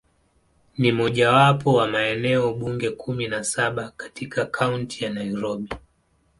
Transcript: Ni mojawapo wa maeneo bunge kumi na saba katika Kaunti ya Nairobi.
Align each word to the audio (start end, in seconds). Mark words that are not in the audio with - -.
Ni 0.77 0.91
mojawapo 0.91 1.73
wa 1.73 1.87
maeneo 1.87 2.53
bunge 2.53 2.89
kumi 2.89 3.27
na 3.27 3.43
saba 3.43 3.91
katika 3.97 4.45
Kaunti 4.45 5.03
ya 5.03 5.09
Nairobi. 5.09 5.69